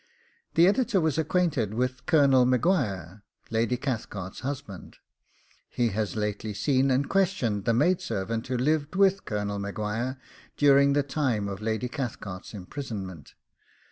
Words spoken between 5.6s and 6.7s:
he has lately